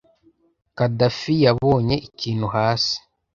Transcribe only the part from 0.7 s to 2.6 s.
Khadafi yabonye ikintu